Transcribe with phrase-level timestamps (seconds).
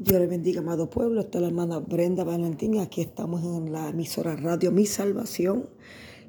[0.00, 1.20] Dios le bendiga, amado pueblo.
[1.20, 2.78] Esta es la hermana Brenda Valentín.
[2.78, 5.68] Aquí estamos en la emisora Radio Mi Salvación.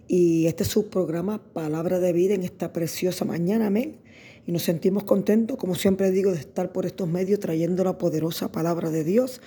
[0.08, 3.68] Y este es su programa Palabra de Vida en esta preciosa mañana.
[3.68, 4.00] Amén
[4.50, 8.52] y nos sentimos contentos, como siempre digo, de estar por estos medios trayendo la poderosa
[8.52, 9.42] palabra de Dios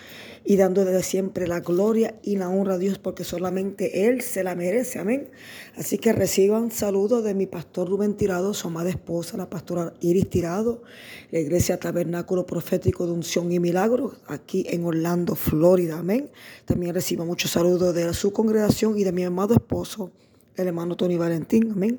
[0.45, 4.45] y dando desde siempre la gloria y la honra a Dios porque solamente Él se
[4.45, 5.01] la merece.
[5.01, 5.29] Amén.
[5.75, 10.31] Así que reciban saludos de mi pastor Rubén Tirado, su amada esposa, la pastora Iris
[10.31, 10.85] Tirado,
[11.33, 15.99] la iglesia Tabernáculo Profético de Unción y Milagros, aquí en Orlando, Florida.
[15.99, 16.31] Amén.
[16.65, 20.13] También recibo muchos saludos de su congregación y de mi amado esposo,
[20.55, 21.73] el hermano Tony Valentín.
[21.73, 21.99] Amén.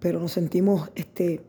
[0.00, 1.40] Pero nos sentimos este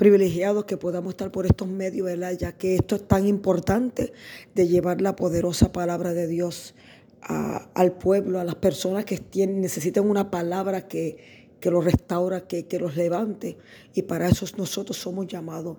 [0.00, 2.32] privilegiados que podamos estar por estos medios, ¿verdad?
[2.32, 4.14] Ya que esto es tan importante
[4.54, 6.74] de llevar la poderosa palabra de Dios
[7.20, 12.66] al pueblo, a las personas que tienen, necesitan una palabra que, que los restaura, que,
[12.66, 13.58] que los levante.
[13.92, 15.76] Y para eso nosotros somos llamados,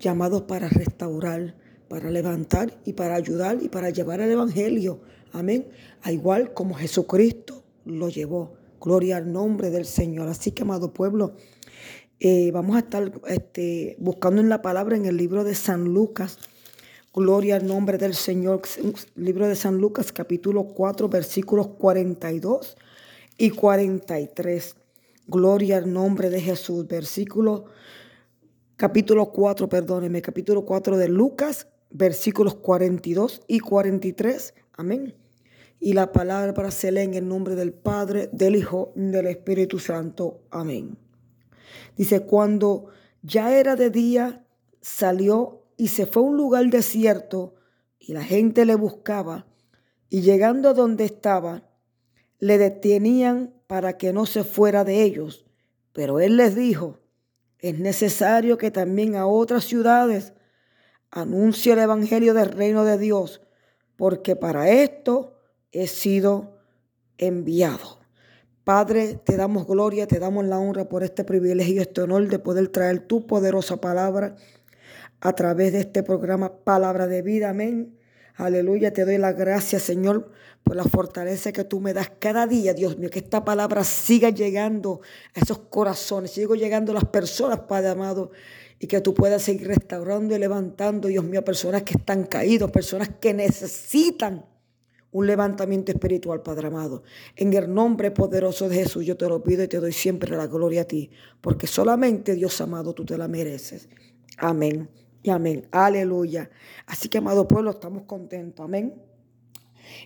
[0.00, 1.54] llamados para restaurar,
[1.86, 5.02] para levantar y para ayudar y para llevar el Evangelio.
[5.30, 5.68] Amén.
[6.02, 8.54] A igual como Jesucristo lo llevó.
[8.80, 10.26] Gloria al nombre del Señor.
[10.26, 11.36] Así que, amado pueblo,
[12.24, 16.38] eh, vamos a estar este, buscando en la palabra en el libro de San Lucas.
[17.12, 18.62] Gloria al nombre del Señor.
[19.16, 22.76] Libro de San Lucas, capítulo 4, versículos 42
[23.38, 24.76] y 43.
[25.26, 26.86] Gloria al nombre de Jesús.
[26.86, 27.64] Versículo,
[28.76, 34.54] capítulo 4, perdóneme, capítulo 4 de Lucas, versículos 42 y 43.
[34.74, 35.16] Amén.
[35.80, 40.42] Y la palabra se lee en el nombre del Padre, del Hijo, del Espíritu Santo.
[40.52, 40.96] Amén.
[41.96, 42.88] Dice, cuando
[43.22, 44.44] ya era de día,
[44.80, 47.54] salió y se fue a un lugar desierto
[47.98, 49.46] y la gente le buscaba
[50.08, 51.62] y llegando a donde estaba,
[52.38, 55.46] le detenían para que no se fuera de ellos.
[55.92, 56.98] Pero él les dijo,
[57.58, 60.34] es necesario que también a otras ciudades
[61.10, 63.40] anuncie el Evangelio del reino de Dios,
[63.96, 65.38] porque para esto
[65.70, 66.58] he sido
[67.18, 68.01] enviado.
[68.64, 72.68] Padre, te damos gloria, te damos la honra por este privilegio, este honor de poder
[72.68, 74.36] traer tu poderosa palabra
[75.20, 77.50] a través de este programa Palabra de Vida.
[77.50, 77.98] Amén.
[78.36, 80.30] Aleluya, te doy la gracia, Señor,
[80.62, 84.30] por la fortaleza que tú me das cada día, Dios mío, que esta palabra siga
[84.30, 85.00] llegando
[85.34, 88.30] a esos corazones, siga llegando a las personas, Padre amado,
[88.78, 93.10] y que tú puedas seguir restaurando y levantando, Dios mío, personas que están caídas, personas
[93.20, 94.44] que necesitan
[95.12, 97.02] un levantamiento espiritual, Padre amado.
[97.36, 100.46] En el nombre poderoso de Jesús yo te lo pido y te doy siempre la
[100.46, 103.88] gloria a ti, porque solamente Dios amado tú te la mereces.
[104.38, 104.88] Amén
[105.22, 105.68] y amén.
[105.70, 106.50] Aleluya.
[106.86, 108.64] Así que, amado pueblo, estamos contentos.
[108.64, 108.94] Amén.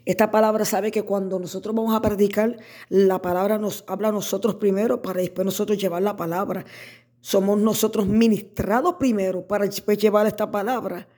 [0.05, 2.57] Esta palabra sabe que cuando nosotros vamos a predicar,
[2.89, 6.65] la palabra nos habla a nosotros primero para después nosotros llevar la palabra.
[7.21, 11.09] Somos nosotros ministrados primero para después llevar esta palabra.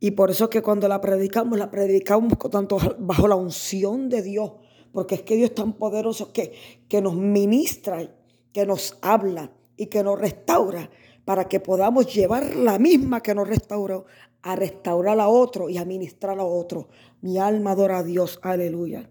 [0.00, 4.22] Y por eso es que cuando la predicamos, la predicamos tanto bajo la unción de
[4.22, 4.52] Dios,
[4.92, 6.52] porque es que Dios es tan poderoso que,
[6.88, 8.08] que nos ministra,
[8.52, 10.88] que nos habla y que nos restaura
[11.24, 14.06] para que podamos llevar la misma que nos restauró
[14.42, 16.88] a restaurar a otro y a ministrar a otro.
[17.20, 19.10] Mi alma adora a Dios, aleluya.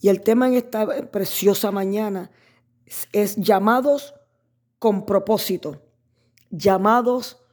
[0.00, 2.30] Y el tema en esta preciosa mañana
[2.84, 4.14] es, es llamados
[4.78, 5.82] con propósito,
[6.50, 7.43] llamados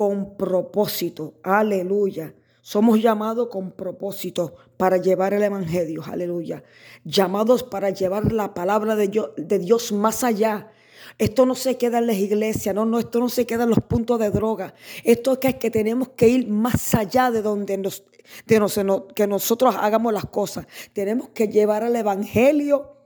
[0.00, 1.34] con propósito.
[1.42, 2.34] Aleluya.
[2.62, 6.02] Somos llamados con propósito para llevar el Evangelio.
[6.10, 6.64] Aleluya.
[7.04, 10.70] Llamados para llevar la palabra de Dios, más allá.
[11.18, 13.80] Esto no se queda en las iglesias, no, no, esto no se queda en los
[13.80, 14.72] puntos de droga.
[15.04, 18.02] Esto es que, tenemos que ir más allá de donde nos,
[18.46, 20.66] de que nosotros hagamos las cosas.
[20.94, 22.99] Tenemos que llevar el Evangelio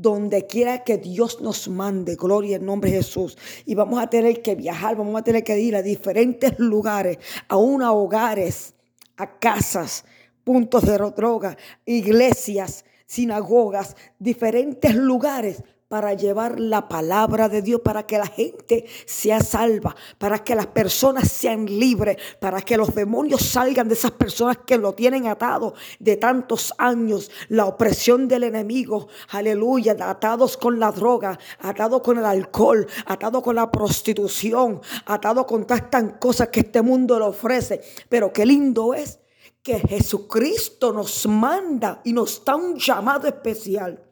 [0.00, 3.36] donde quiera que Dios nos mande, gloria en nombre de Jesús.
[3.66, 7.18] Y vamos a tener que viajar, vamos a tener que ir a diferentes lugares,
[7.48, 8.74] aún a hogares,
[9.16, 10.06] a casas,
[10.42, 18.16] puntos de droga, iglesias, sinagogas, diferentes lugares para llevar la palabra de Dios, para que
[18.16, 23.88] la gente sea salva, para que las personas sean libres, para que los demonios salgan
[23.88, 29.96] de esas personas que lo tienen atado de tantos años, la opresión del enemigo, aleluya,
[29.98, 36.04] atados con la droga, atados con el alcohol, atados con la prostitución, atados con tantas
[36.20, 37.80] cosas que este mundo le ofrece.
[38.08, 39.18] Pero qué lindo es
[39.60, 44.06] que Jesucristo nos manda y nos da un llamado especial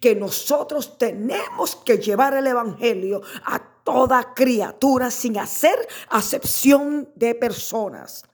[0.00, 5.76] que nosotros tenemos que llevar el Evangelio a toda criatura sin hacer
[6.08, 8.24] acepción de personas.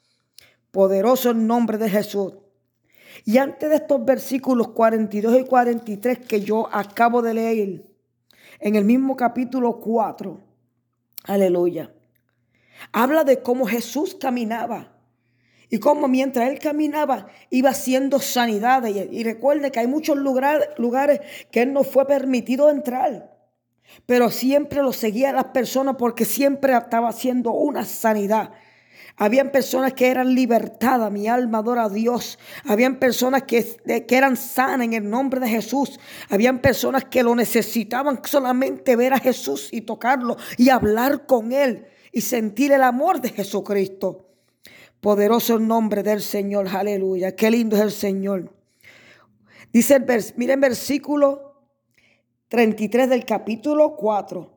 [0.71, 2.35] Poderoso el nombre de Jesús.
[3.25, 7.85] Y antes de estos versículos 42 y 43 que yo acabo de leer,
[8.59, 10.41] en el mismo capítulo 4,
[11.25, 11.93] aleluya,
[12.93, 14.93] habla de cómo Jesús caminaba
[15.73, 19.09] Y como mientras él caminaba iba haciendo sanidades.
[19.11, 21.21] Y, recuerde que hay muchos lugares, lugares
[21.51, 23.35] que él no fue permitido entrar.
[24.05, 28.51] Pero siempre lo seguía las personas porque siempre estaba haciendo una sanidad.
[29.17, 32.39] Habían personas que eran libertadas, mi alma adora a Dios.
[32.67, 35.99] Habían personas que, que, eran sanas en el nombre de Jesús.
[36.29, 41.87] Habían personas que lo necesitaban solamente ver a Jesús y tocarlo y hablar con Él
[42.13, 44.32] y sentir el amor de Jesucristo.
[45.03, 47.35] Poderoso el nombre del Señor, aleluya.
[47.35, 48.55] Qué lindo es el Señor.
[49.73, 51.57] Dice el vers, miren versículo
[52.47, 54.49] 33 del capítulo 4.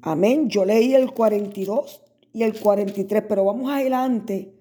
[0.00, 0.48] Amén.
[0.48, 2.02] Yo leí el 42
[2.32, 4.54] y el 43, pero vamos adelante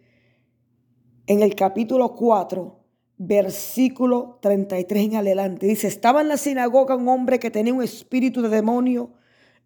[1.27, 2.77] en el capítulo 4,
[3.17, 5.65] versículo 33 en adelante.
[5.65, 9.13] Dice, estaba en la sinagoga un hombre que tenía un espíritu de demonio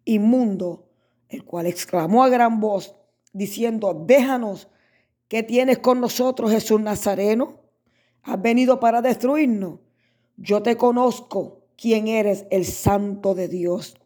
[0.04, 0.86] inmundo,
[1.28, 2.94] el cual exclamó a gran voz,
[3.32, 4.68] diciendo, déjanos
[5.28, 7.60] ¿Qué tienes con nosotros, Jesús Nazareno?
[8.22, 9.80] ¿Has venido para destruirnos?
[10.36, 13.96] Yo te conozco quién eres, el santo de Dios.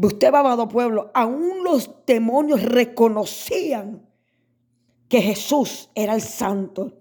[0.00, 4.06] Usted, amado pueblo, aún los demonios reconocían
[5.08, 6.92] que Jesús era el santo,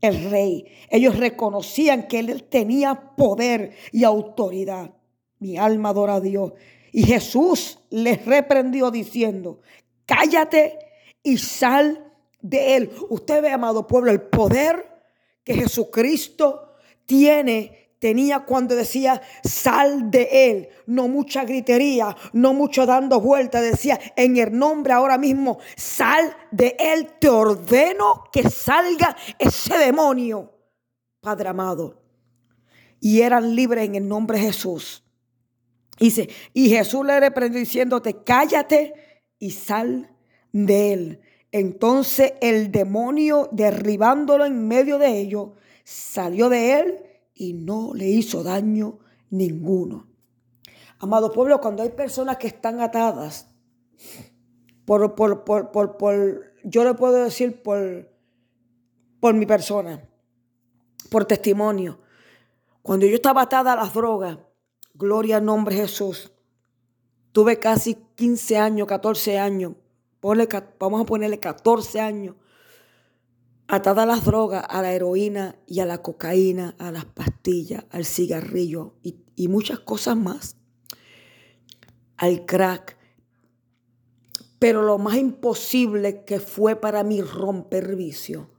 [0.00, 0.66] el rey.
[0.90, 4.92] Ellos reconocían que él tenía poder y autoridad.
[5.38, 6.52] Mi alma adora a Dios.
[6.90, 9.60] Y Jesús les reprendió diciendo,
[10.04, 10.78] cállate
[11.22, 12.11] y sal
[12.42, 12.90] de Él.
[13.08, 15.02] Usted ve, amado pueblo, el poder
[15.44, 16.74] que Jesucristo
[17.06, 20.68] tiene, tenía cuando decía, sal de Él.
[20.86, 23.62] No mucha gritería, no mucho dando vueltas.
[23.62, 27.14] Decía, en el nombre ahora mismo, sal de Él.
[27.18, 30.52] Te ordeno que salga ese demonio,
[31.20, 32.02] Padre amado.
[33.00, 35.04] Y eran libres en el nombre de Jesús.
[35.98, 38.94] Dice, y Jesús le reprendió diciéndote, cállate
[39.38, 40.10] y sal
[40.52, 41.20] de él.
[41.52, 45.50] Entonces el demonio, derribándolo en medio de ellos,
[45.84, 47.02] salió de él
[47.34, 50.08] y no le hizo daño ninguno.
[50.98, 53.48] Amado pueblo, cuando hay personas que están atadas,
[54.86, 58.08] por, por, por, por yo le puedo decir por,
[59.20, 60.08] por mi persona,
[61.10, 62.00] por testimonio.
[62.80, 64.38] Cuando yo estaba atada a las drogas,
[64.94, 66.32] gloria al nombre de Jesús,
[67.32, 69.72] tuve casi 15 años, 14 años
[70.78, 72.36] vamos a ponerle 14 años,
[73.66, 78.04] atada a las drogas, a la heroína y a la cocaína, a las pastillas, al
[78.04, 80.56] cigarrillo y, muchas cosas más,
[82.16, 82.96] al crack.
[84.60, 88.50] Pero lo más imposible que fue para mí romper vicio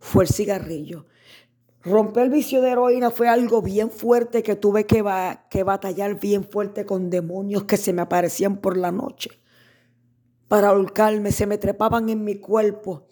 [0.00, 1.06] fue el cigarrillo.
[1.84, 5.02] Romper el vicio de heroína fue algo bien fuerte que tuve que
[5.62, 9.40] batallar bien fuerte con demonios que se me aparecían por la noche
[10.48, 13.06] para ahorcarme, se me trepaban en mi cuerpo,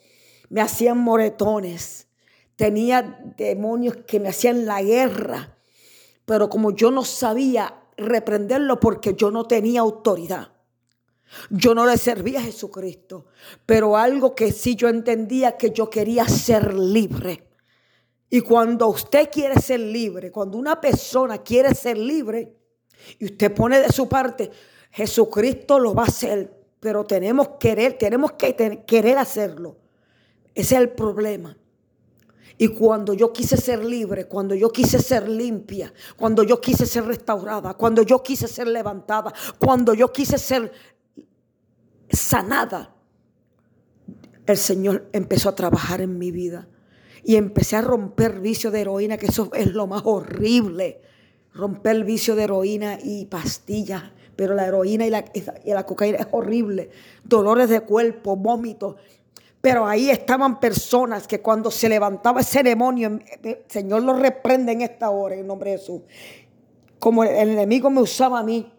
[0.48, 2.08] me hacían moretones,
[2.56, 5.58] tenía demonios que me hacían la guerra,
[6.25, 10.52] pero como yo no sabía reprenderlo porque yo no tenía autoridad.
[11.50, 13.26] Yo no le servía a Jesucristo,
[13.66, 17.48] pero algo que sí yo entendía que yo quería ser libre.
[18.30, 22.56] Y cuando usted quiere ser libre, cuando una persona quiere ser libre
[23.19, 24.50] y usted pone de su parte,
[24.90, 29.78] Jesucristo lo va a hacer pero tenemos querer, tenemos que querer hacerlo.
[30.54, 31.56] Ese es el problema.
[32.58, 37.06] Y cuando yo quise ser libre, cuando yo quise ser limpia, cuando yo quise ser
[37.06, 40.70] restaurada, cuando yo quise ser levantada, cuando yo quise ser
[42.11, 42.94] sanada,
[44.44, 46.68] el Señor empezó a trabajar en mi vida.
[47.23, 51.00] Y empecé a romper vicio de heroína, que eso es lo más horrible.
[51.54, 54.02] Romper el vicio de heroína y pastillas
[54.37, 55.25] pero la heroína y la,
[55.64, 56.91] y la cocaína es horrible.
[57.25, 58.97] Dolores de cuerpo, vómitos.
[59.64, 64.12] Pero ahí estaban personas que cuando se levantaba ese demonio, el eh, eh, Señor lo
[64.12, 66.03] reprende en esta hora, en nombre de Jesús.
[66.99, 68.71] Como el enemigo me usaba a mí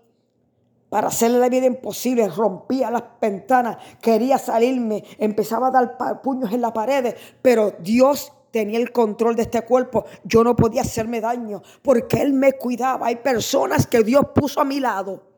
[0.89, 6.61] para hacerle la vida imposible, rompía las ventanas, quería salirme, empezaba a dar puños en
[6.61, 11.63] las paredes, pero Dios tenía el control de este cuerpo, yo no podía hacerme daño
[11.81, 13.07] porque Él me cuidaba.
[13.07, 15.34] Hay personas que Dios puso a mi lado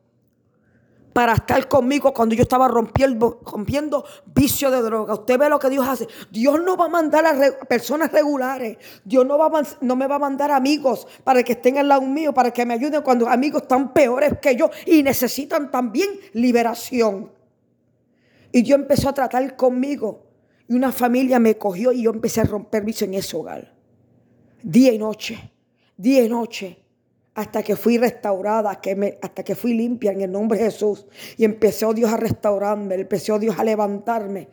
[1.18, 4.06] para estar conmigo cuando yo estaba rompiendo, rompiendo
[4.36, 5.16] vicio de droga.
[5.16, 6.08] Usted ve lo que Dios hace.
[6.30, 8.78] Dios no va a mandar a personas regulares.
[9.04, 12.36] Dios no, va no me va a mandar amigos para que estén al lado mío,
[12.36, 17.32] para que me ayuden cuando amigos están peores que yo y necesitan también liberación.
[18.52, 20.24] Y Dios empezó a tratar conmigo.
[20.68, 23.74] Y una familia me cogió y yo empecé a romper vicio en ese hogar.
[24.62, 25.52] Día y noche,
[25.98, 26.87] día y noche
[27.38, 31.06] hasta que fui restaurada, que hasta que fui limpia en el nombre de Jesús.
[31.38, 34.50] Y empezó Dios a restaurarme, empezó Dios a levantarme,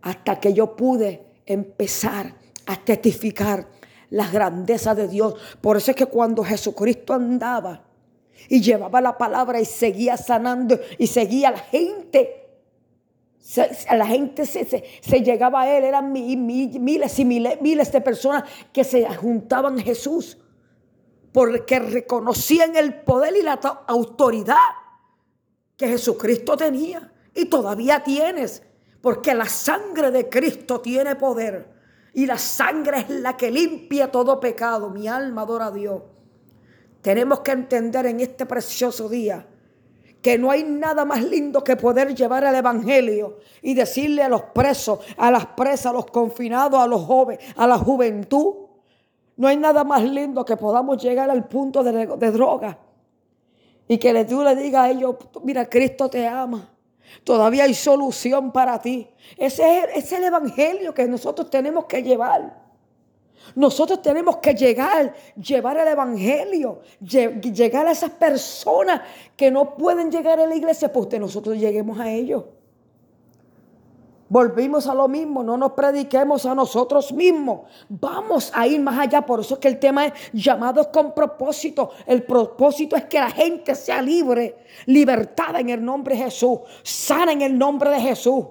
[0.00, 3.68] hasta que yo pude empezar a testificar
[4.08, 5.34] las grandezas de Dios.
[5.60, 7.84] Por eso es que cuando Jesucristo andaba
[8.48, 12.46] y llevaba la palabra y seguía sanando y seguía la gente,
[13.94, 18.82] la gente se, se, llegaba a él, eran miles y miles, miles de personas que
[18.82, 20.38] se juntaban a Jesús
[21.34, 23.54] porque reconocían el poder y la
[23.88, 24.54] autoridad
[25.76, 28.62] que Jesucristo tenía y todavía tienes,
[29.00, 31.74] porque la sangre de Cristo tiene poder
[32.12, 34.90] y la sangre es la que limpia todo pecado.
[34.90, 36.02] Mi alma adora a Dios.
[37.02, 39.44] Tenemos que entender en este precioso día
[40.22, 44.42] que no hay nada más lindo que poder llevar el Evangelio y decirle a los
[44.54, 48.63] presos, a las presas, a los confinados, a los jóvenes, a la juventud.
[49.36, 52.78] No hay nada más lindo que podamos llegar al punto de, droga
[53.88, 56.70] y que tú le digas a ellos, mira, Cristo te ama.
[57.22, 59.08] Todavía hay solución para ti.
[59.36, 62.62] Ese es, el evangelio que nosotros tenemos que llevar.
[63.54, 69.02] Nosotros tenemos que llegar, llevar el evangelio, llegar a esas personas
[69.36, 72.44] que no pueden llegar a la iglesia, pues que nosotros lleguemos a ellos.
[74.28, 77.60] Volvimos a lo mismo, no nos prediquemos a nosotros mismos.
[77.88, 79.20] Vamos a ir más allá.
[79.20, 81.90] Por eso es que el tema es llamados con propósito.
[82.06, 87.32] El propósito es que la gente sea libre, libertada en el nombre de Jesús, sana
[87.32, 88.46] en el nombre de Jesús,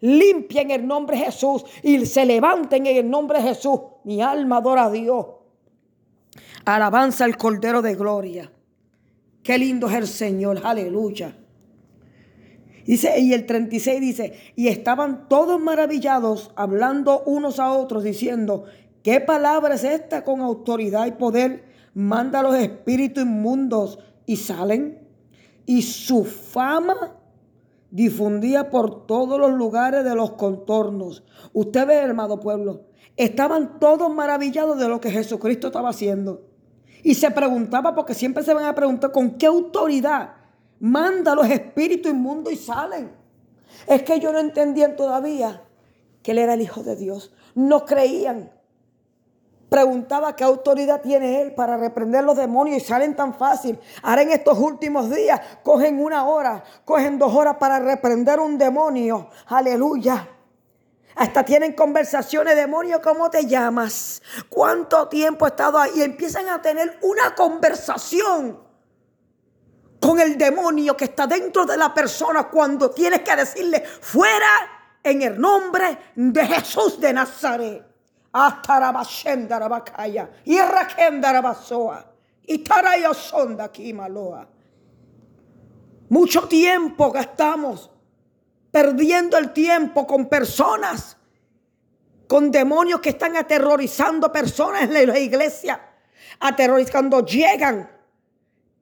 [0.00, 3.80] limpia en el nombre de Jesús y se levanten en el nombre de Jesús.
[4.04, 5.26] Mi alma adora a Dios.
[6.66, 8.52] Alabanza al Cordero de Gloria.
[9.42, 10.60] Qué lindo es el Señor.
[10.62, 11.34] Aleluya.
[12.88, 18.64] Dice, y el 36 dice, y estaban todos maravillados, hablando unos a otros, diciendo,
[19.02, 21.66] ¿qué palabra es esta con autoridad y poder?
[21.92, 25.06] Manda a los espíritus inmundos y salen.
[25.66, 27.14] Y su fama
[27.90, 31.24] difundía por todos los lugares de los contornos.
[31.52, 32.86] Usted ve, hermano pueblo,
[33.18, 36.40] estaban todos maravillados de lo que Jesucristo estaba haciendo.
[37.02, 40.37] Y se preguntaba, porque siempre se van a preguntar, ¿con qué autoridad
[40.80, 43.10] manda a los espíritus inmundos y salen.
[43.86, 45.62] Es que ellos no entendían todavía
[46.22, 47.32] que él era el Hijo de Dios.
[47.54, 48.50] No creían.
[49.68, 53.78] Preguntaba qué autoridad tiene él para reprender los demonios y salen tan fácil.
[54.02, 59.28] Ahora en estos últimos días cogen una hora, cogen dos horas para reprender un demonio.
[59.46, 60.26] Aleluya.
[61.16, 64.22] Hasta tienen conversaciones, demonio, ¿cómo te llamas?
[64.48, 65.90] ¿Cuánto tiempo he estado ahí?
[65.96, 68.67] Y empiezan a tener una conversación
[70.00, 74.46] con el demonio que está dentro de la persona cuando tienes que decirle fuera
[75.02, 77.84] en el nombre de Jesús de Nazaret.
[86.10, 87.90] Mucho tiempo gastamos
[88.70, 91.16] perdiendo el tiempo con personas,
[92.26, 95.80] con demonios que están aterrorizando personas en la iglesia,
[96.38, 97.97] aterrorizando, llegan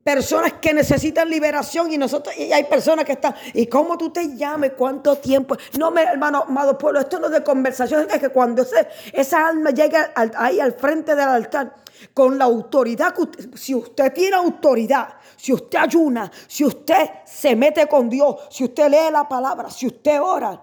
[0.07, 4.37] personas que necesitan liberación y nosotros y hay personas que están y cómo tú te
[4.37, 8.29] llames cuánto tiempo no me hermano amado pueblo esto no es de conversación es que
[8.29, 8.65] cuando
[9.13, 11.75] esa alma llega ahí al frente del altar
[12.15, 13.17] con la autoridad
[13.55, 18.89] si usted tiene autoridad si usted ayuna si usted se mete con Dios si usted
[18.89, 20.63] lee la palabra si usted ora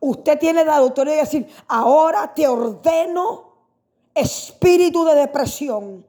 [0.00, 3.50] usted tiene la autoridad de decir ahora te ordeno
[4.14, 6.06] espíritu de depresión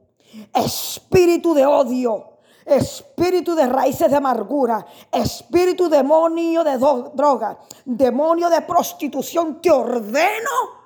[0.52, 2.30] espíritu de odio
[2.64, 10.80] espíritu de raíces de amargura, espíritu demonio de droga, demonio de prostitución, te ordeno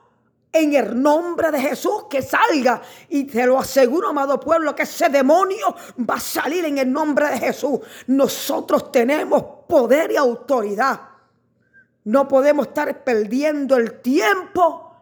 [0.55, 2.81] en el nombre de Jesús que salga.
[3.09, 5.75] Y te lo aseguro, amado pueblo, que ese demonio
[6.09, 7.81] va a salir en el nombre de Jesús.
[8.07, 11.01] Nosotros tenemos poder y autoridad.
[12.05, 14.93] No podemos estar perdiendo el tiempo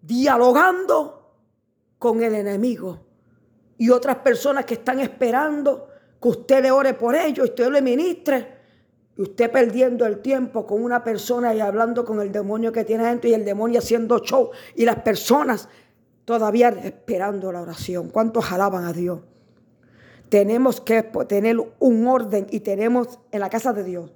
[0.00, 1.34] dialogando
[1.98, 3.00] con el enemigo
[3.76, 5.89] y otras personas que están esperando
[6.20, 8.60] que usted le ore por ellos, usted le ministre,
[9.16, 13.04] y usted perdiendo el tiempo con una persona y hablando con el demonio que tiene
[13.04, 15.68] adentro y el demonio haciendo show y las personas
[16.24, 18.08] todavía esperando la oración.
[18.08, 19.20] ¿Cuántos alaban a Dios?
[20.28, 24.12] Tenemos que tener un orden y tenemos en la casa de Dios.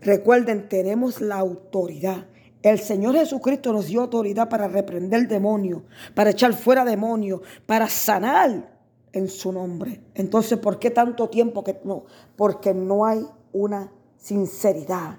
[0.00, 2.26] Recuerden, tenemos la autoridad.
[2.62, 5.84] El Señor Jesucristo nos dio autoridad para reprender el demonio,
[6.14, 8.73] para echar fuera demonios, para sanar
[9.14, 10.02] en su nombre.
[10.14, 12.04] Entonces, ¿por qué tanto tiempo que no?
[12.36, 15.18] Porque no hay una sinceridad.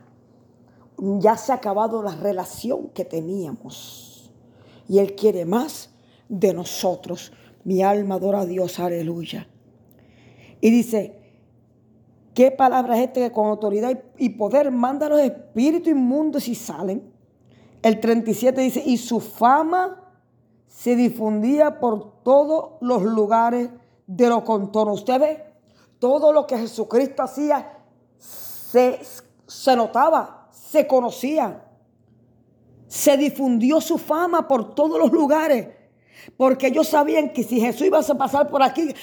[0.98, 4.32] Ya se ha acabado la relación que teníamos.
[4.88, 5.90] Y Él quiere más
[6.28, 7.32] de nosotros.
[7.64, 9.48] Mi alma adora a Dios, aleluya.
[10.60, 11.20] Y dice,
[12.34, 16.56] ¿qué palabra es esta que con autoridad y poder manda a los espíritus inmundos y
[16.56, 17.12] salen?
[17.82, 20.02] El 37 dice, y su fama
[20.68, 23.70] se difundía por todos los lugares
[24.08, 25.00] de los contornos.
[25.00, 25.44] Usted ve,
[26.00, 27.80] todo lo que Jesucristo hacía
[28.18, 29.00] se,
[29.48, 31.62] se notaba, se conocía.
[32.88, 35.68] Se difundió su fama por todos los lugares.
[36.38, 38.94] Porque ellos sabían que si Jesús iba a pasar por aquí,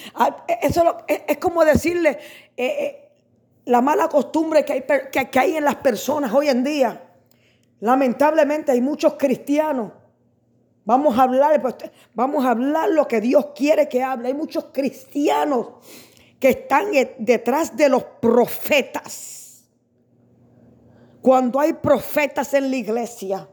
[0.60, 2.18] eso es como decirle
[2.56, 3.12] eh, eh,
[3.66, 4.82] la mala costumbre que hay,
[5.30, 7.02] que hay en las personas hoy en día.
[7.80, 9.92] Lamentablemente hay muchos cristianos.
[10.84, 11.76] Vamos a hablar, pues,
[12.14, 14.28] vamos a hablar lo que Dios quiere que hable.
[14.28, 15.68] Hay muchos cristianos
[16.40, 19.64] que están e, detrás de los profetas.
[21.20, 23.48] Cuando hay profetas en la iglesia,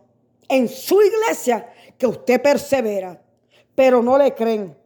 [0.48, 3.22] en su iglesia, que usted persevera
[3.80, 4.78] pero no le creen.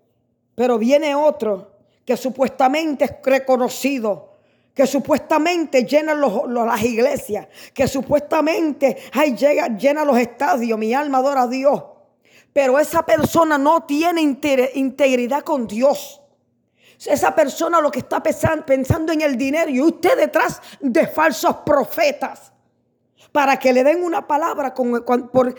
[0.54, 1.72] Pero viene otro
[2.06, 4.38] que supuestamente es reconocido,
[4.72, 11.42] que supuestamente llena las iglesias, que supuestamente ay, llega, llena los estadios, mi alma adora
[11.42, 11.84] a Dios.
[12.54, 16.22] Pero esa persona no tiene integridad con Dios.
[17.06, 22.54] Esa persona lo que está pensando en el dinero y usted detrás de falsos profetas
[23.32, 25.56] para que le den una palabra con, por,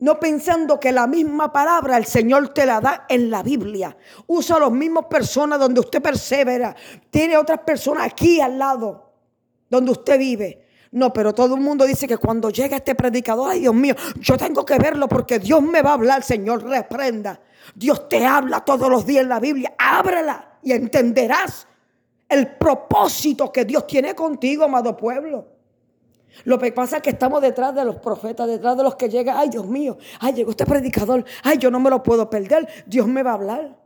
[0.00, 3.96] no pensando que la misma palabra el Señor te la da en la Biblia.
[4.26, 6.74] Usa las mismas personas donde usted persevera.
[7.08, 9.12] Tiene otras personas aquí al lado
[9.70, 10.63] donde usted vive.
[10.94, 14.38] No, pero todo el mundo dice que cuando llega este predicador, ay Dios mío, yo
[14.38, 17.40] tengo que verlo porque Dios me va a hablar, Señor, reprenda.
[17.74, 19.74] Dios te habla todos los días en la Biblia.
[19.76, 21.66] Ábrela y entenderás
[22.28, 25.48] el propósito que Dios tiene contigo, amado pueblo.
[26.44, 29.36] Lo que pasa es que estamos detrás de los profetas, detrás de los que llegan.
[29.36, 31.24] Ay, Dios mío, ay, llegó este predicador.
[31.42, 32.68] Ay, yo no me lo puedo perder.
[32.86, 33.78] Dios me va a hablar.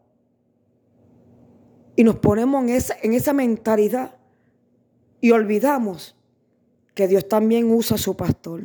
[1.97, 4.15] Y nos ponemos en esa, en esa mentalidad
[5.23, 6.18] y olvidamos
[6.99, 8.65] que Dios también usa a su pastor.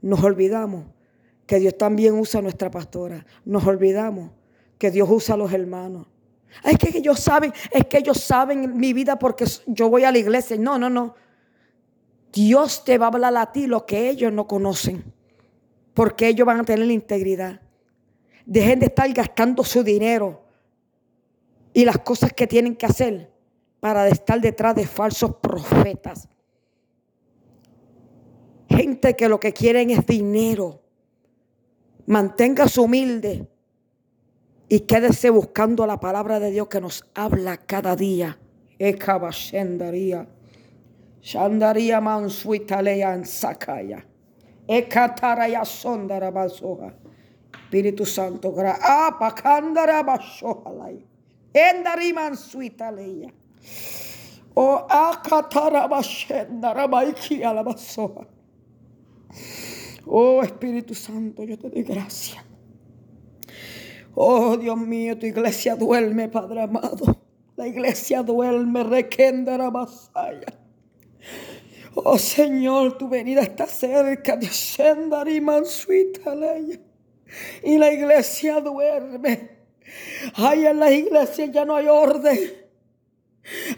[0.00, 0.86] Nos olvidamos
[1.44, 3.26] que Dios también usa a nuestra pastora.
[3.44, 4.30] Nos olvidamos
[4.78, 6.06] que Dios usa a los hermanos.
[6.64, 10.16] Es que ellos saben, es que ellos saben mi vida porque yo voy a la
[10.16, 10.56] iglesia.
[10.56, 11.14] No, no, no.
[12.32, 15.04] Dios te va a hablar a ti lo que ellos no conocen,
[15.92, 17.60] porque ellos van a tener la integridad.
[18.46, 20.44] Dejen de estar gastando su dinero
[21.74, 23.30] y las cosas que tienen que hacer
[23.80, 26.26] para estar detrás de falsos profetas.
[28.70, 30.80] Gente que lo que quieren es dinero.
[32.06, 33.46] Manténgase humilde
[34.68, 38.38] y quédese buscando la palabra de Dios que nos habla cada día.
[41.22, 44.06] Shandaria mansuitaleyan sakaya.
[44.66, 46.94] Ekataraya sondara basoha.
[47.52, 51.04] Espíritu Santo, gra apakandara bashohalai.
[51.52, 53.30] Endari mansuitaleya.
[54.54, 58.39] O akatara bashendara baiki alabasoha.
[60.06, 62.44] Oh Espíritu Santo, yo te doy gracias.
[64.14, 67.20] Oh Dios mío, tu iglesia duerme, Padre amado.
[67.56, 70.46] La iglesia duerme, requendara basaya.
[71.94, 74.38] Oh Señor, tu venida está cerca.
[77.62, 79.50] Y la iglesia duerme.
[80.34, 82.38] Ay, en la iglesia ya no hay orden.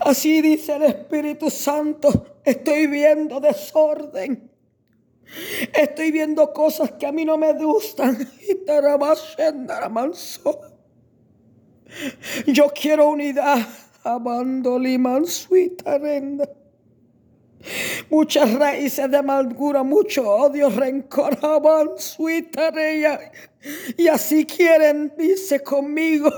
[0.00, 2.40] Así dice el Espíritu Santo.
[2.44, 4.51] Estoy viendo desorden.
[5.72, 8.30] Estoy viendo cosas que a mí no me gustan.
[12.46, 13.66] Yo quiero unidad.
[15.84, 16.48] Renda.
[18.10, 21.38] Muchas raíces de amargura, mucho odio, rencor,
[23.96, 26.28] y así quieren, dice conmigo,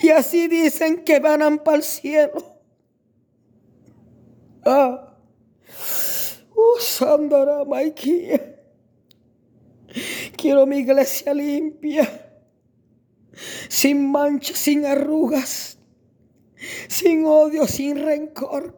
[0.00, 2.55] y así dicen que van para el cielo.
[4.66, 5.14] Ah.
[6.54, 6.80] Uh,
[10.36, 12.06] Quiero mi iglesia limpia,
[13.68, 15.76] sin manchas, sin arrugas
[16.88, 18.76] sin odio, sin rencor.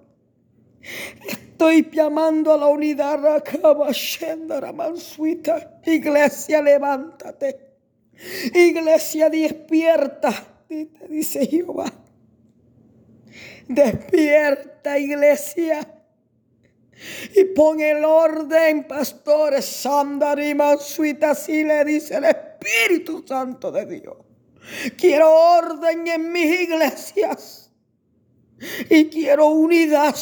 [1.29, 3.21] Estoy llamando a la unidad
[4.73, 5.81] Mansuita.
[5.85, 7.77] Iglesia, levántate.
[8.55, 10.65] Iglesia, despierta.
[11.09, 11.93] Dice Jehová.
[13.69, 15.95] Despierta, iglesia.
[17.35, 19.65] Y pon el orden, pastores.
[19.65, 21.31] Sandari Mansuita.
[21.31, 24.17] Así le dice el Espíritu Santo de Dios.
[24.97, 27.71] Quiero orden en mis iglesias.
[28.91, 30.15] Y quiero unidad.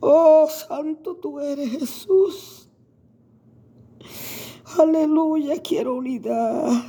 [0.00, 2.68] Oh, santo tú eres Jesús.
[4.64, 6.84] Aleluya, quiero unidad.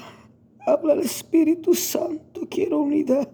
[0.66, 3.30] Habla el Espíritu Santo, quiero unidad.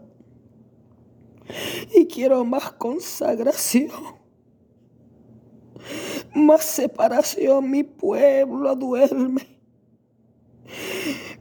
[2.08, 3.92] quiero más consagración.
[6.34, 7.70] Más separación.
[7.70, 9.48] Mi pueblo duerme.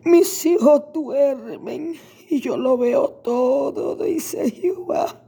[0.05, 1.95] Mis hijos duermen
[2.29, 5.23] y yo lo veo todo, dice Jehová.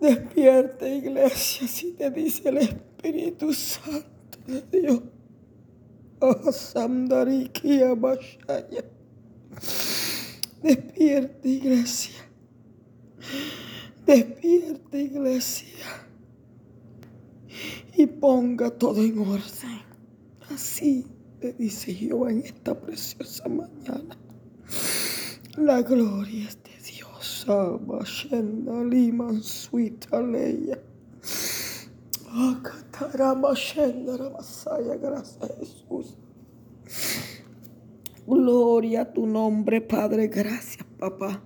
[0.00, 2.89] Despierta, iglesia, si te dice el Espíritu
[3.52, 5.02] Santo de Dios.
[6.20, 8.84] Oh, Samdarikia Bashaya.
[10.62, 12.20] Despierta, iglesia.
[14.04, 15.86] Despierta, iglesia.
[17.96, 19.80] Y ponga todo en orden.
[20.50, 21.06] Así
[21.40, 24.18] te dice Jehová en esta preciosa mañana.
[25.56, 27.46] La gloria es de Dios.
[27.48, 30.78] Abashenda liman suita leya.
[35.00, 36.16] Gracias Jesús.
[38.26, 40.28] Gloria a tu nombre, Padre.
[40.28, 41.42] Gracias, papá.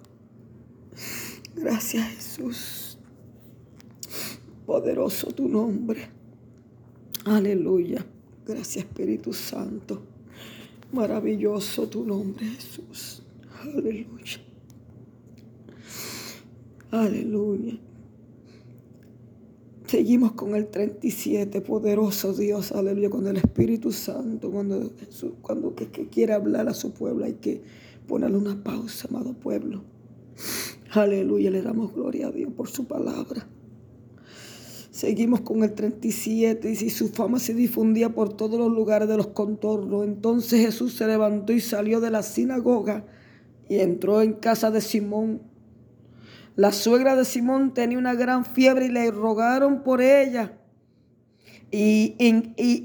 [1.54, 2.98] Gracias, Jesús.
[4.66, 6.08] Poderoso tu nombre.
[7.24, 8.04] Aleluya.
[8.46, 10.02] Gracias, Espíritu Santo.
[10.92, 13.22] Maravilloso tu nombre, Jesús.
[13.62, 14.40] Aleluya.
[16.90, 17.78] Aleluya.
[19.86, 25.86] Seguimos con el 37, poderoso Dios, aleluya, cuando el Espíritu Santo, cuando Jesús, cuando que,
[26.08, 27.60] quiere hablar a su pueblo, hay que
[28.08, 29.82] ponerle una pausa, amado pueblo.
[30.90, 33.46] Aleluya, le damos gloria a Dios por su palabra.
[34.90, 39.26] Seguimos con el 37, y su fama se difundía por todos los lugares de los
[39.28, 40.04] contornos.
[40.06, 43.04] Entonces Jesús se levantó y salió de la sinagoga
[43.68, 45.42] y entró en casa de Simón
[46.56, 50.52] la suegra de Simón tenía una gran fiebre y le rogaron por ella.
[51.70, 52.14] Y,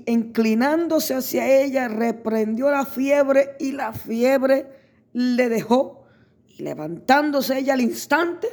[0.08, 4.68] inclinándose hacia ella, reprendió la fiebre y la fiebre
[5.14, 6.06] le dejó.
[6.48, 8.48] Y levantándose ella al instante,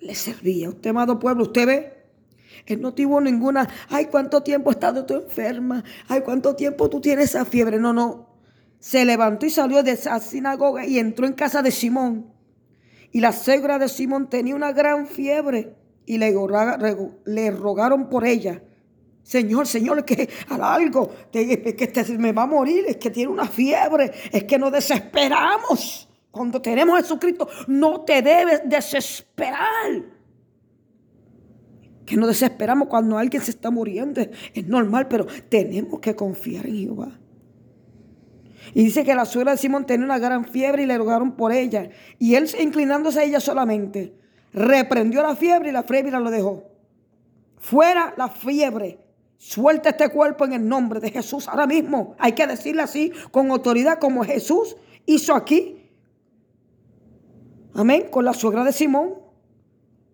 [0.00, 0.70] le servía.
[0.70, 1.92] Usted, amado pueblo, usted ve.
[2.66, 7.00] Él no tuvo ninguna, ay, cuánto tiempo has estado tú enferma, ay, cuánto tiempo tú
[7.00, 7.78] tienes esa fiebre.
[7.78, 8.28] No, no.
[8.80, 12.31] Se levantó y salió de esa sinagoga y entró en casa de Simón.
[13.12, 18.62] Y la suegra de Simón tenía una gran fiebre y le, rogaron por ella.
[19.22, 24.10] Señor, Señor, que hará algo, que me va a morir, es que tiene una fiebre,
[24.32, 26.08] es que nos desesperamos.
[26.30, 30.02] Cuando tenemos a Jesucristo, no te debes desesperar.
[32.06, 34.22] Que nos desesperamos cuando alguien se está muriendo,
[34.54, 37.21] es normal, pero tenemos que confiar en Jehová.
[38.74, 41.52] Y dice que la suegra de Simón tenía una gran fiebre y le rogaron por
[41.52, 41.90] ella.
[42.18, 44.14] Y él, inclinándose a ella solamente,
[44.52, 46.64] reprendió la fiebre y la fiebre lo dejó.
[47.58, 48.98] Fuera la fiebre.
[49.36, 52.14] Suelta este cuerpo en el nombre de Jesús ahora mismo.
[52.18, 55.90] Hay que decirle así con autoridad como Jesús hizo aquí.
[57.74, 58.06] Amén.
[58.10, 59.14] Con la suegra de Simón.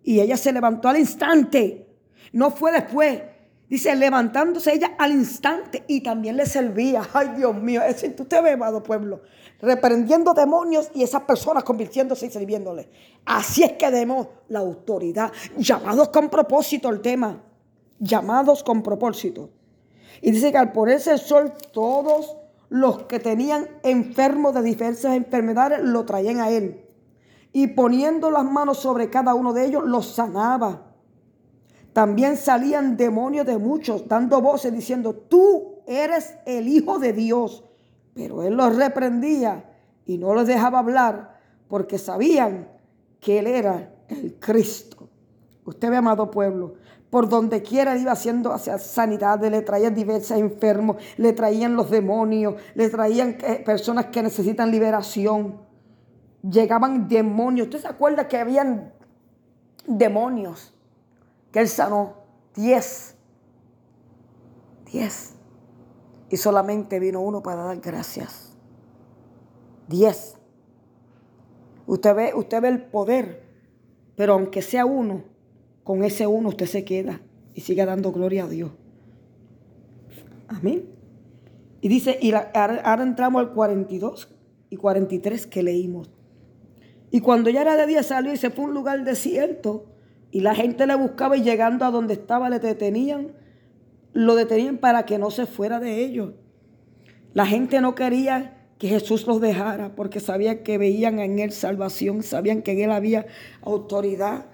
[0.03, 1.87] Y ella se levantó al instante.
[2.31, 3.21] No fue después.
[3.69, 7.07] Dice, levantándose ella al instante y también le servía.
[7.13, 9.21] Ay, Dios mío, es decir, usted ve, amado pueblo,
[9.61, 12.89] reprendiendo demonios y esas personas convirtiéndose y sirviéndole.
[13.25, 15.31] Así es que demos la autoridad.
[15.55, 17.43] Llamados con propósito el tema.
[17.99, 19.51] Llamados con propósito.
[20.21, 22.37] Y dice que al ponerse el sol, todos
[22.69, 26.85] los que tenían enfermos de diversas enfermedades lo traían a él.
[27.53, 30.88] Y poniendo las manos sobre cada uno de ellos, los sanaba.
[31.99, 37.65] También salían demonios de muchos, dando voces diciendo, tú eres el Hijo de Dios.
[38.13, 39.69] Pero él los reprendía
[40.05, 42.69] y no los dejaba hablar porque sabían
[43.19, 45.09] que él era el Cristo.
[45.65, 46.75] Usted ve, amado pueblo,
[47.09, 52.55] por donde quiera iba haciendo hacia sanidad, le traían diversos enfermos, le traían los demonios,
[52.75, 53.35] le traían
[53.65, 55.57] personas que necesitan liberación.
[56.49, 57.67] Llegaban demonios.
[57.67, 58.93] ¿Usted se acuerda que habían
[59.85, 60.73] demonios?
[61.51, 62.15] Que él sanó
[62.55, 63.15] 10.
[64.91, 65.35] 10.
[66.29, 68.55] Y solamente vino uno para dar gracias.
[69.87, 70.35] 10.
[71.87, 73.43] Usted ve, usted ve el poder,
[74.15, 75.23] pero aunque sea uno,
[75.83, 77.21] con ese uno usted se queda
[77.55, 78.71] y sigue dando gloria a Dios.
[80.47, 80.87] Amén.
[81.81, 84.35] Y dice, y ahora entramos al 42
[84.69, 86.11] y 43 que leímos.
[87.11, 89.85] Y cuando ya era de día salió y se fue a un lugar desierto
[90.31, 93.33] y la gente le buscaba y llegando a donde estaba le detenían,
[94.13, 96.33] lo detenían para que no se fuera de ellos.
[97.33, 102.23] La gente no quería que Jesús los dejara porque sabían que veían en él salvación,
[102.23, 103.25] sabían que en él había
[103.61, 104.45] autoridad,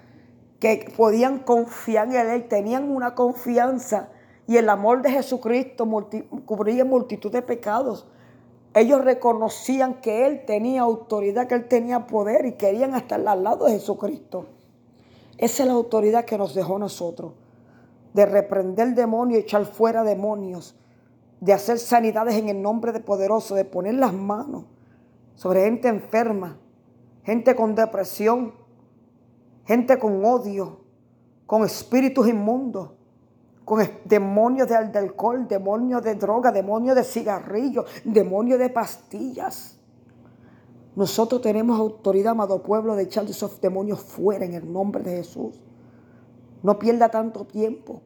[0.58, 4.10] que podían confiar en él, tenían una confianza
[4.46, 5.86] y el amor de Jesucristo
[6.44, 8.06] cubría multitud de pecados.
[8.74, 13.66] Ellos reconocían que Él tenía autoridad, que Él tenía poder y querían estar al lado
[13.66, 14.46] de Jesucristo.
[15.38, 17.32] Esa es la autoridad que nos dejó nosotros,
[18.14, 20.76] de reprender demonios, echar fuera demonios,
[21.40, 24.64] de hacer sanidades en el nombre de poderoso, de poner las manos
[25.34, 26.58] sobre gente enferma,
[27.24, 28.54] gente con depresión,
[29.66, 30.80] gente con odio,
[31.46, 32.90] con espíritus inmundos
[33.66, 39.75] con demonios de, alcohol, demonios de droga, demonios de cigarrillos, demonios de pastillas.
[40.96, 45.60] Nosotros tenemos autoridad, amado pueblo, de echar esos demonios fuera en el nombre de Jesús.
[46.62, 48.00] No pierda tanto tiempo.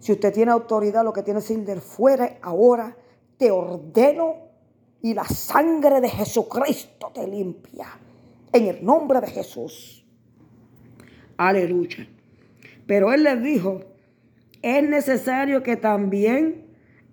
[0.00, 2.96] Si usted tiene autoridad, lo que tiene que ir fuera ahora,
[3.36, 4.34] te ordeno
[5.00, 7.86] y la sangre de Jesucristo te limpia.
[8.52, 10.04] En el nombre de Jesús.
[11.36, 12.08] Aleluya.
[12.84, 13.80] Pero él les dijo,
[14.60, 16.69] es necesario que también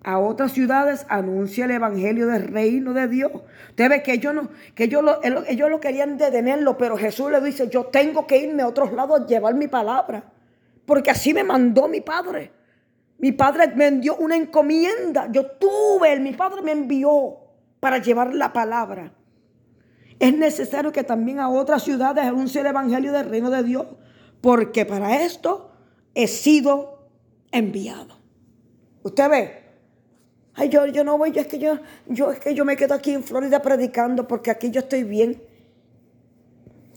[0.08, 3.30] a otras ciudades anuncie el evangelio del reino de Dios.
[3.68, 7.42] Usted ve que ellos, no, que ellos, lo, ellos lo querían detenerlo, pero Jesús le
[7.42, 10.24] dice, yo tengo que irme a otros lados a llevar mi palabra,
[10.86, 12.50] porque así me mandó mi padre.
[13.18, 15.28] Mi padre me envió una encomienda.
[15.30, 17.40] Yo tuve, mi padre me envió
[17.78, 19.12] para llevar la palabra.
[20.18, 23.84] Es necesario que también a otras ciudades anuncie el evangelio del reino de Dios,
[24.40, 25.70] porque para esto
[26.14, 27.10] he sido
[27.52, 28.16] enviado.
[29.02, 29.67] Usted ve,
[30.58, 32.94] ay, yo, yo no voy, yo es que yo, yo es que yo me quedo
[32.94, 35.40] aquí en Florida predicando porque aquí yo estoy bien.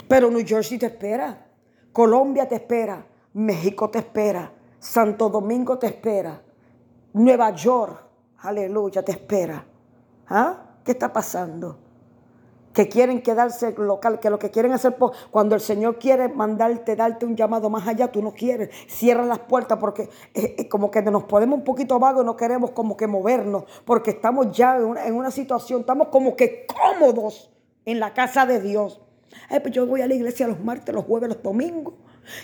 [0.07, 1.45] Pero New Jersey te espera,
[1.93, 6.41] Colombia te espera, México te espera, Santo Domingo te espera,
[7.13, 8.03] Nueva York,
[8.39, 9.63] aleluya, te espera.
[10.27, 10.79] ¿Ah?
[10.83, 11.77] ¿Qué está pasando?
[12.73, 14.95] Que quieren quedarse local, que lo que quieren hacer,
[15.29, 19.39] cuando el Señor quiere mandarte, darte un llamado más allá, tú no quieres, cierran las
[19.39, 22.95] puertas porque eh, eh, como que nos podemos un poquito vago y no queremos como
[22.95, 27.51] que movernos, porque estamos ya en una, situación, estamos como que cómodos
[27.85, 29.01] en la casa de Dios.
[29.49, 31.93] pues yo voy a la iglesia los martes, los jueves, los domingos,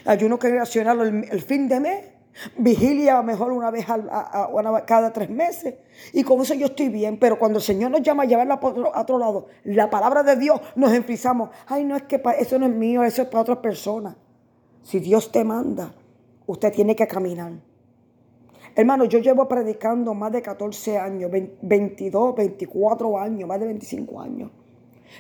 [0.06, 2.17] ayuno que el, el fin de mes.
[2.58, 5.76] Vigilia mejor una vez a, cada tres meses.
[6.14, 7.18] Y con eso yo estoy bien.
[7.20, 10.60] Pero cuando el Señor nos llama a llevarla a otro, lado, la palabra de Dios,
[10.76, 11.50] nos enfrizamos.
[11.68, 14.16] Ay, no es que eso no es mío, eso es para otras personas.
[14.84, 15.94] Si Dios te manda,
[16.46, 17.54] usted tiene que caminar.
[18.76, 24.52] Hermano, yo llevo predicando más de 14 años, 22, 24 años, más de 25 años.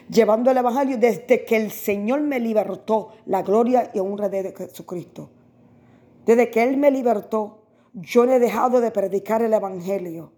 [0.09, 5.29] Llevando el Evangelio desde que el Señor me libertó la gloria y honra de Jesucristo.
[6.27, 7.63] Desde que Él me libertó,
[7.93, 10.33] yo no he dejado de predicar el Evangelio.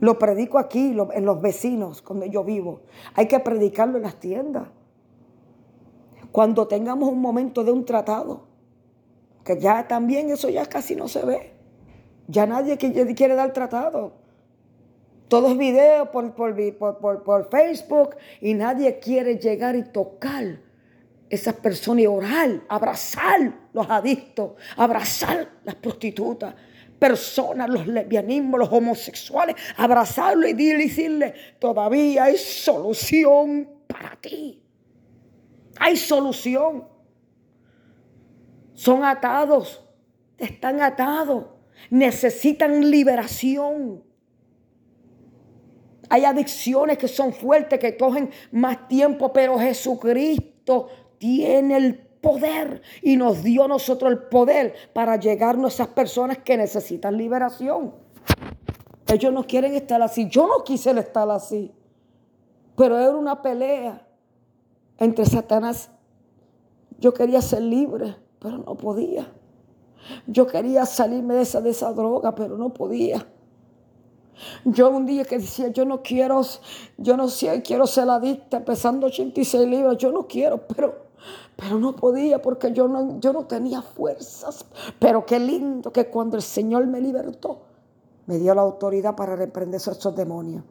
[0.00, 2.82] Lo predico aquí, en los vecinos, donde yo vivo.
[3.14, 4.68] Hay que predicarlo en las tiendas.
[6.30, 8.48] Cuando tengamos un momento de un tratado,
[9.42, 11.54] que ya también eso ya casi no se ve.
[12.28, 14.12] Ya nadie quiere dar tratado.
[15.28, 20.60] Todo es video por, por, por Facebook y nadie quiere llegar y tocar
[21.30, 26.54] esas personas y orar, abrazar los adictos, abrazar las prostitutas,
[26.98, 34.62] personas, los lesbianismos, los homosexuales, abrazarlo y decirle, todavía hay solución para ti.
[35.78, 36.88] Hay solución.
[38.72, 39.84] Son atados,
[40.38, 41.44] están atados,
[41.90, 44.02] necesitan liberación.
[46.08, 53.16] Hay adicciones que son fuertes, que cogen más tiempo, pero Jesucristo tiene el poder y
[53.16, 57.94] nos dio a nosotros el poder para llegar a esas personas que necesitan liberación.
[59.06, 60.28] Ellos no quieren estar así.
[60.28, 61.72] Yo no quise estar así.
[62.76, 64.06] Pero era una pelea
[64.98, 65.90] entre Satanás.
[66.98, 69.32] Yo quería ser libre, pero no podía.
[70.26, 73.26] Yo quería salirme de esa, de esa droga, pero no podía.
[74.64, 76.42] Yo un día que decía, yo no quiero,
[76.98, 81.05] yo no sé, quiero ser adicta, pesando 86 libras, yo no quiero, pero
[81.56, 84.66] pero no podía porque yo no, yo no tenía fuerzas.
[84.98, 87.62] Pero qué lindo que cuando el Señor me libertó,
[88.26, 90.64] me dio la autoridad para reprender esos demonios.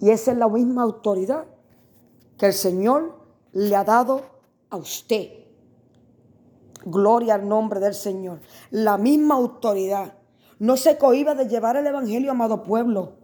[0.00, 1.44] Y esa es la misma autoridad
[2.38, 3.16] que el Señor
[3.52, 4.22] le ha dado
[4.70, 5.30] a usted.
[6.84, 8.40] Gloria al nombre del Señor.
[8.70, 10.14] La misma autoridad.
[10.60, 13.14] No se cohiba de llevar el Evangelio, amado pueblo.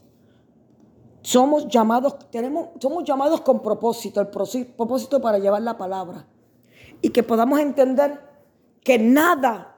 [1.22, 6.26] Somos llamados, tenemos, somos llamados con propósito, el propósito para llevar la palabra
[7.02, 8.20] y que podamos entender
[8.82, 9.76] que nada,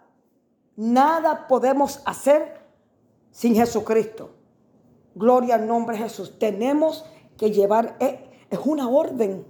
[0.76, 2.62] nada podemos hacer
[3.30, 4.30] sin Jesucristo.
[5.14, 6.38] Gloria al nombre de Jesús.
[6.38, 7.04] Tenemos
[7.36, 9.44] que llevar, eh, es una orden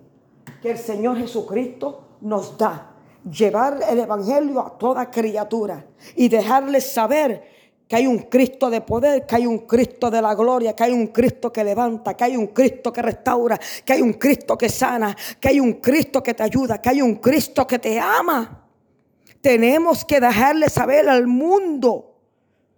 [0.61, 2.89] que el Señor Jesucristo nos da.
[3.25, 7.45] Llevar el Evangelio a toda criatura y dejarles saber
[7.93, 10.93] que hay un Cristo de poder, que hay un Cristo de la gloria, que hay
[10.93, 14.71] un Cristo que levanta, que hay un Cristo que restaura, que hay un Cristo que
[14.71, 18.67] sana, que hay un Cristo que te ayuda, que hay un Cristo que te ama.
[19.43, 22.15] Tenemos que dejarle saber al mundo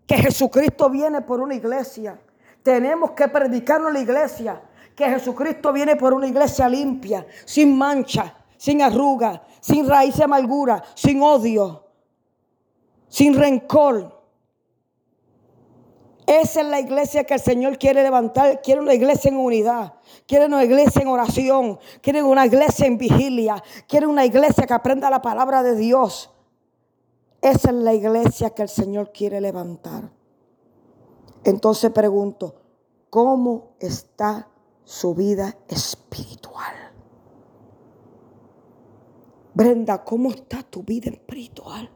[0.04, 2.20] que Jesucristo viene por una iglesia.
[2.64, 4.62] Tenemos que predicarlo en la iglesia,
[4.96, 10.82] que Jesucristo viene por una iglesia limpia, sin mancha, sin arruga, sin raíz de amargura,
[10.96, 11.86] sin odio,
[13.06, 14.13] sin rencor.
[16.26, 18.62] Esa es la iglesia que el Señor quiere levantar.
[18.62, 19.94] Quiere una iglesia en unidad.
[20.26, 21.78] Quiere una iglesia en oración.
[22.00, 23.62] Quiere una iglesia en vigilia.
[23.86, 26.30] Quiere una iglesia que aprenda la palabra de Dios.
[27.42, 30.10] Esa es la iglesia que el Señor quiere levantar.
[31.44, 32.54] Entonces pregunto,
[33.10, 34.48] ¿cómo está
[34.82, 36.74] su vida espiritual?
[39.52, 41.90] Brenda, ¿cómo está tu vida espiritual?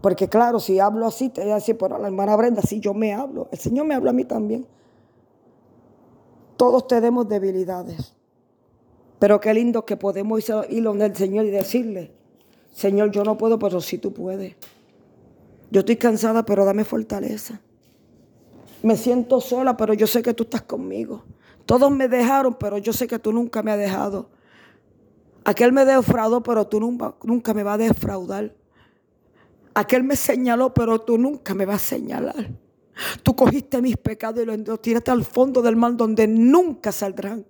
[0.00, 2.94] Porque claro, si hablo así, te voy a decir, pero la hermana Brenda, si yo
[2.94, 4.66] me hablo, el Señor me habla a mí también.
[6.56, 8.14] Todos tenemos debilidades.
[9.18, 12.12] Pero qué lindo que podemos ir donde el Señor y decirle,
[12.72, 14.54] Señor, yo no puedo, pero si tú puedes.
[15.70, 17.60] Yo estoy cansada, pero dame fortaleza.
[18.82, 21.24] Me siento sola, pero yo sé que tú estás conmigo.
[21.66, 24.30] Todos me dejaron, pero yo sé que tú nunca me has dejado.
[25.44, 28.54] Aquel me defraudó, pero tú nunca, nunca me vas a defraudar.
[29.78, 32.50] Aquel me señaló, pero tú nunca me vas a señalar.
[33.22, 37.46] Tú cogiste mis pecados y los tiraste al fondo del mal donde nunca saldrán.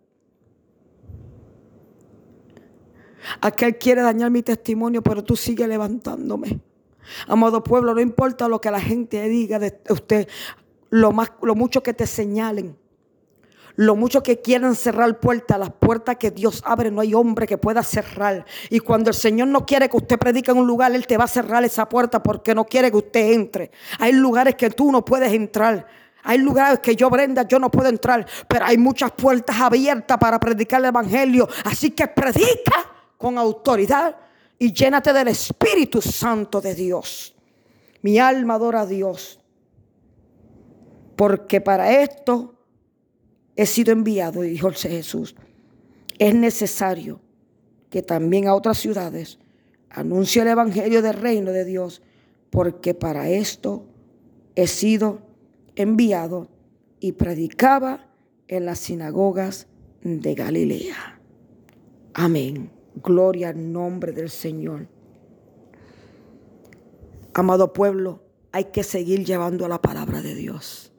[3.40, 6.60] Aquel quiere dañar mi testimonio, pero tú sigues levantándome.
[7.28, 10.28] Amado pueblo, no importa lo que la gente diga de usted,
[10.90, 12.76] lo, más, lo mucho que te señalen.
[13.78, 17.58] Lo mucho que quieran cerrar puertas, las puertas que Dios abre, no hay hombre que
[17.58, 18.44] pueda cerrar.
[18.70, 21.26] Y cuando el Señor no quiere que usted predique en un lugar, Él te va
[21.26, 23.70] a cerrar esa puerta porque no quiere que usted entre.
[24.00, 25.86] Hay lugares que tú no puedes entrar.
[26.24, 30.40] Hay lugares que yo, Brenda, yo no puedo entrar, pero hay muchas puertas abiertas para
[30.40, 31.48] predicar el Evangelio.
[31.64, 32.84] Así que predica
[33.16, 34.16] con autoridad
[34.58, 37.32] y llénate del Espíritu Santo de Dios.
[38.02, 39.38] Mi alma adora a Dios,
[41.14, 42.57] porque para esto
[43.58, 45.34] he sido enviado, dijo Jesús.
[46.16, 47.20] Es necesario
[47.90, 49.40] que también a otras ciudades
[49.90, 52.00] anuncie el Evangelio del reino de Dios,
[52.50, 53.84] porque para esto
[54.54, 55.22] he sido
[55.74, 56.48] enviado
[57.00, 58.06] y predicaba
[58.46, 59.66] en las sinagogas
[60.02, 61.20] de Galilea.
[62.14, 62.70] Amén.
[63.02, 64.86] Gloria al nombre del Señor.
[67.34, 70.92] Amado pueblo, hay que seguir llevando la palabra de Dios.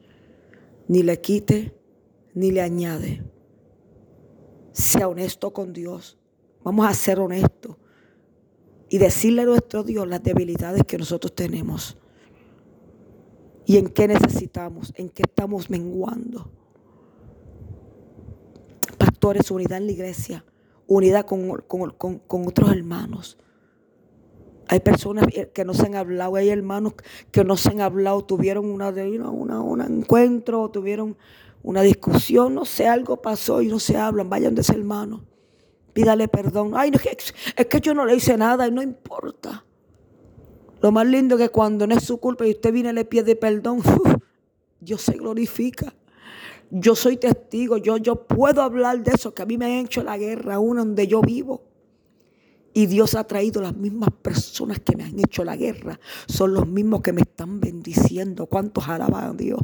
[0.89, 1.78] Ni le quite
[2.33, 3.23] ni le añade.
[4.71, 6.17] Sea honesto con Dios.
[6.63, 7.77] Vamos a ser honestos
[8.89, 11.97] y decirle a nuestro Dios las debilidades que nosotros tenemos
[13.65, 16.49] y en qué necesitamos, en qué estamos menguando.
[18.97, 20.43] Pastores, unidad en la iglesia,
[20.87, 23.37] unidad con, con otros hermanos.
[24.67, 26.93] Hay personas que no se han hablado, hay hermanos
[27.31, 31.17] que no se han hablado, tuvieron una, una, un encuentro, tuvieron
[31.61, 35.25] una discusión, no sé, algo pasó y no se hablan, vayan de ese hermano.
[35.93, 36.71] Pídale perdón.
[36.75, 36.99] Ay, no,
[37.55, 39.65] es que yo no le hice nada y no importa.
[40.81, 43.05] Lo más lindo es que cuando no es su culpa y usted viene y le
[43.05, 43.81] pide perdón,
[44.79, 45.93] Dios se glorifica.
[46.71, 50.03] Yo soy testigo, yo, yo puedo hablar de eso, que a mí me han hecho
[50.03, 51.63] la guerra, aún donde yo vivo.
[52.73, 55.99] Y Dios ha traído las mismas personas que me han hecho la guerra.
[56.27, 58.45] Son los mismos que me están bendiciendo.
[58.45, 59.59] ¿Cuántos alaban a Dios?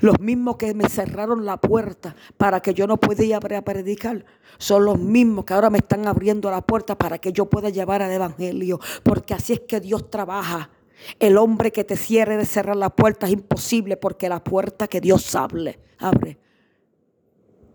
[0.00, 4.24] Los mismos que me cerraron la puerta para que yo no pudiera predicar,
[4.58, 8.02] son los mismos que ahora me están abriendo la puerta para que yo pueda llevar
[8.02, 8.80] el Evangelio.
[9.02, 10.70] Porque así es que Dios trabaja.
[11.18, 15.00] El hombre que te cierre de cerrar la puerta es imposible porque la puerta que
[15.00, 16.38] Dios abre, abre,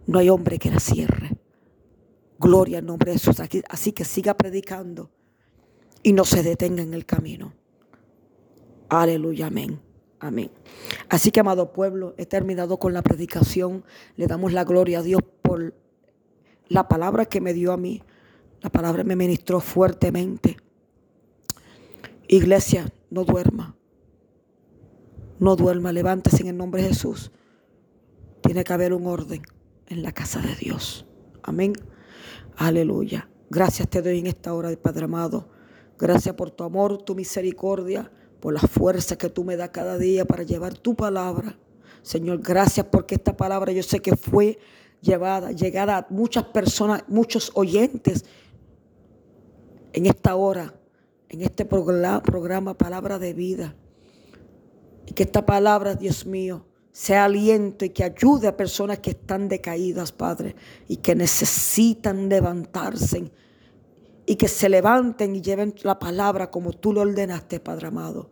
[0.07, 1.37] no hay hombre que la cierre.
[2.39, 3.39] Gloria al nombre de Jesús.
[3.69, 5.11] Así que siga predicando
[6.01, 7.53] y no se detenga en el camino.
[8.89, 9.79] Aleluya, amén.
[10.21, 10.51] Amén.
[11.09, 13.83] Así que, amado pueblo, he terminado con la predicación.
[14.17, 15.73] Le damos la gloria a Dios por
[16.67, 18.03] la palabra que me dio a mí.
[18.61, 20.57] La palabra me ministró fuertemente.
[22.27, 23.75] Iglesia, no duerma.
[25.39, 27.31] No duerma, levántese en el nombre de Jesús.
[28.41, 29.41] Tiene que haber un orden
[29.87, 31.07] en la casa de Dios.
[31.41, 31.73] Amén.
[32.57, 33.27] Aleluya.
[33.49, 35.49] Gracias te doy en esta hora, Padre amado.
[35.97, 38.11] Gracias por tu amor, tu misericordia
[38.41, 41.57] por la fuerza que tú me das cada día para llevar tu palabra.
[42.01, 44.57] Señor, gracias porque esta palabra yo sé que fue
[44.99, 48.25] llevada, llegada a muchas personas, muchos oyentes
[49.93, 50.73] en esta hora,
[51.29, 53.75] en este programa, Palabra de Vida.
[55.05, 59.49] Y que esta palabra, Dios mío, sea aliento y que ayude a personas que están
[59.49, 60.55] decaídas, Padre,
[60.87, 63.31] y que necesitan levantarse
[64.25, 68.29] y que se levanten y lleven la palabra como tú lo ordenaste, Padre amado.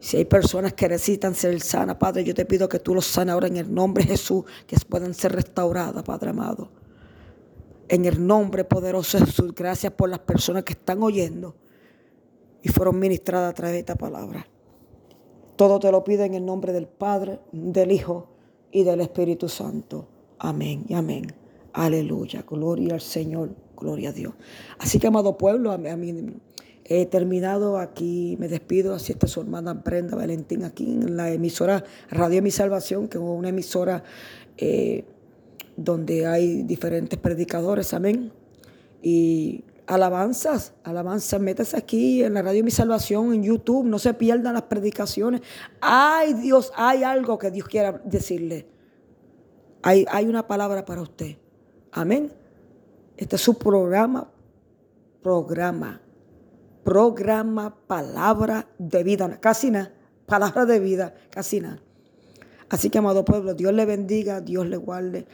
[0.00, 3.32] Si hay personas que necesitan ser sanas, Padre, yo te pido que tú los sanes
[3.32, 6.70] ahora en el nombre de Jesús, que puedan ser restauradas, Padre amado.
[7.88, 11.56] En el nombre poderoso de Jesús, gracias por las personas que están oyendo
[12.62, 14.46] y fueron ministradas a través de esta palabra.
[15.56, 18.28] Todo te lo pido en el nombre del Padre, del Hijo
[18.70, 20.06] y del Espíritu Santo.
[20.38, 21.34] Amén y amén.
[21.78, 22.44] Aleluya.
[22.44, 23.50] Gloria al Señor.
[23.76, 24.34] Gloria a Dios.
[24.78, 26.34] Así que, amado pueblo, a mí,
[26.84, 28.36] he terminado aquí.
[28.40, 28.94] Me despido.
[28.94, 33.22] Así está su hermana Brenda Valentín aquí en la emisora Radio Mi Salvación, que es
[33.22, 34.02] una emisora
[34.56, 35.04] eh,
[35.76, 37.94] donde hay diferentes predicadores.
[37.94, 38.32] Amén.
[39.00, 44.54] Y alabanzas, alabanzas, métase aquí en la radio Mi Salvación, en YouTube, no se pierdan
[44.54, 45.42] las predicaciones.
[45.80, 48.66] Ay Dios, hay algo que Dios quiera decirle.
[49.84, 51.36] Hay, hay una palabra para usted.
[51.92, 52.32] Amén.
[53.16, 54.30] Este es su programa,
[55.22, 56.00] programa,
[56.84, 59.92] programa, palabra de vida, casi nada,
[60.26, 61.82] palabra de vida, casi nada.
[62.68, 65.26] Así que, amado pueblo, Dios le bendiga, Dios le guarde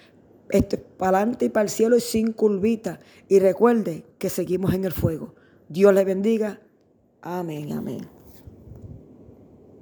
[0.50, 3.00] este, para adelante y para el cielo y sin curvita.
[3.28, 5.34] Y recuerde que seguimos en el fuego.
[5.68, 6.60] Dios le bendiga.
[7.22, 8.13] Amén, amén.